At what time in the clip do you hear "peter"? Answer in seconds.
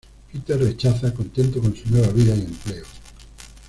0.31-0.57